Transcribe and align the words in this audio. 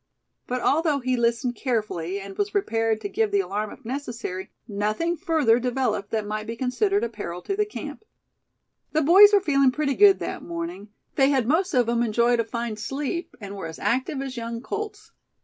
But 0.47 0.63
although 0.63 0.97
he 0.97 1.15
listened 1.15 1.53
carefully, 1.55 2.19
and 2.19 2.35
was 2.35 2.49
prepared 2.49 3.01
to 3.01 3.07
give 3.07 3.29
the 3.29 3.41
alarm 3.41 3.71
if 3.71 3.85
necessary, 3.85 4.49
nothing 4.67 5.15
further 5.15 5.59
developed 5.59 6.09
that 6.09 6.25
might 6.25 6.47
be 6.47 6.55
considered 6.55 7.03
a 7.03 7.07
peril 7.07 7.39
to 7.43 7.55
the 7.55 7.67
camp. 7.67 8.03
The 8.93 9.03
boys 9.03 9.31
were 9.31 9.39
feeling 9.39 9.69
pretty 9.71 9.93
good 9.93 10.17
that 10.17 10.41
morning. 10.41 10.89
They 11.17 11.29
had 11.29 11.47
most 11.47 11.75
of 11.75 11.85
them 11.85 12.01
enjoyed 12.01 12.39
a 12.39 12.43
fine 12.43 12.77
sleep, 12.77 13.35
and 13.39 13.55
were 13.55 13.67
as 13.67 13.77
active 13.77 14.23
as 14.23 14.37
young 14.37 14.61
colts. 14.61 15.11